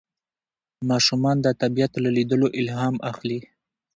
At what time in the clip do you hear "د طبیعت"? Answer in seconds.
1.41-1.91